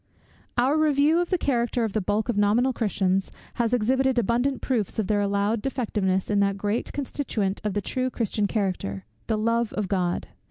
Our 0.57 0.77
review 0.79 1.19
of 1.19 1.29
the 1.29 1.37
character 1.37 1.83
of 1.83 1.93
the 1.93 2.01
bulk 2.01 2.27
of 2.27 2.35
nominal 2.35 2.73
Christians 2.73 3.31
has 3.61 3.71
exhibited 3.71 4.17
abundant 4.17 4.59
proofs 4.59 4.97
of 4.97 5.05
their 5.05 5.21
allowed 5.21 5.61
defectiveness 5.61 6.31
in 6.31 6.39
that 6.39 6.57
great 6.57 6.91
constituent 6.91 7.61
of 7.63 7.75
the 7.75 7.81
true 7.81 8.09
Christian 8.09 8.47
character, 8.47 9.05
the 9.27 9.37
love 9.37 9.71
of 9.73 9.87
God. 9.87 10.27